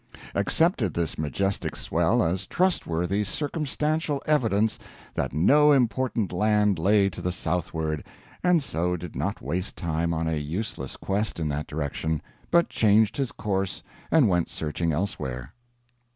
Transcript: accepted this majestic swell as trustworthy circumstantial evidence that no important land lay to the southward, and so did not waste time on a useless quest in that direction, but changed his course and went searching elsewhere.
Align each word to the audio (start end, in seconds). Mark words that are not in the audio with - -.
accepted 0.33 0.95
this 0.95 1.15
majestic 1.19 1.75
swell 1.75 2.23
as 2.23 2.47
trustworthy 2.47 3.23
circumstantial 3.23 4.19
evidence 4.25 4.79
that 5.13 5.31
no 5.31 5.71
important 5.71 6.33
land 6.33 6.79
lay 6.79 7.07
to 7.07 7.21
the 7.21 7.31
southward, 7.31 8.03
and 8.43 8.63
so 8.63 8.97
did 8.97 9.15
not 9.15 9.43
waste 9.43 9.77
time 9.77 10.11
on 10.11 10.27
a 10.27 10.37
useless 10.39 10.97
quest 10.97 11.39
in 11.39 11.47
that 11.49 11.67
direction, 11.67 12.19
but 12.49 12.67
changed 12.67 13.15
his 13.15 13.31
course 13.31 13.83
and 14.09 14.27
went 14.27 14.49
searching 14.49 14.91
elsewhere. 14.91 15.53